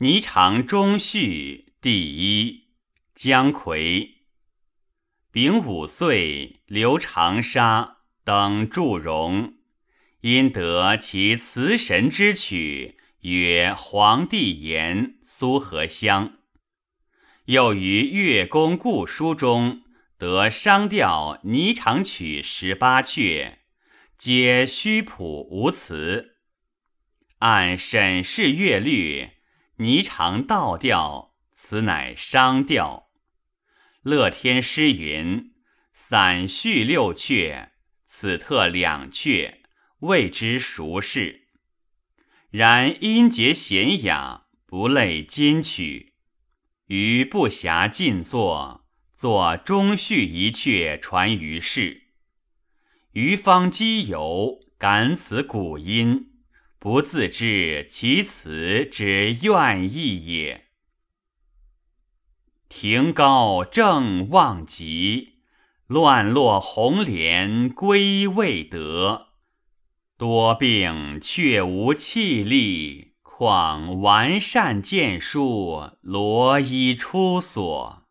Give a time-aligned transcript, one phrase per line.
[0.00, 2.68] 霓裳中序第一，
[3.14, 4.12] 姜夔。
[5.30, 9.56] 丙午岁，留长沙，等祝融，
[10.22, 16.38] 因得其词神之曲，曰《黄帝言》苏和乡。
[17.44, 19.82] 又于乐公故书中
[20.16, 23.56] 得商调霓裳曲十八阙，
[24.16, 26.36] 皆虚谱无词。
[27.40, 29.28] 按沈氏乐律，
[29.80, 33.08] 霓裳倒调，此乃商调。
[34.02, 35.54] 乐天诗云
[35.90, 37.70] ：“散序六阙，
[38.04, 39.60] 此特两阙，
[40.00, 41.48] 谓之熟视。
[42.50, 46.12] 然音节娴雅，不类金曲。
[46.88, 52.02] 余不暇尽作，作中序一阙传于世。
[53.12, 56.29] 余方积游，感此古音，
[56.80, 60.64] 不自知其词之愿意也。”
[62.68, 65.34] 庭高正望极，
[65.86, 69.28] 乱落红莲归未得。
[70.16, 78.06] 多病却无气力，况完善见书，罗衣出所。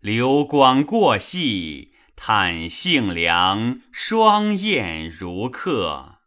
[0.00, 6.17] 流光过隙，叹性凉，双燕如客。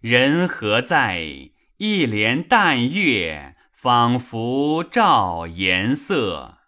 [0.00, 1.50] 人何在？
[1.78, 6.58] 一帘淡月，仿佛照颜色。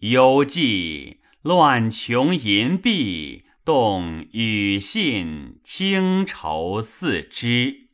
[0.00, 7.88] 犹记乱穷银碧，动羽信，轻愁似织。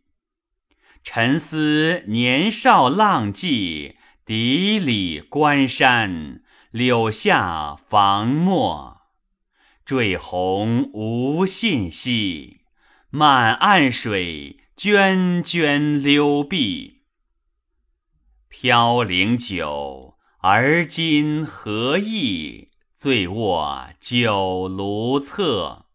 [1.04, 6.42] 沉思年少浪迹，砥砺关山，
[6.72, 9.02] 柳下房墨。
[9.84, 12.59] 坠红无信息，
[13.12, 17.02] 满岸水，涓涓流碧。
[18.48, 20.16] 飘零久。
[20.42, 22.70] 而今何意？
[22.96, 25.86] 醉卧酒炉侧。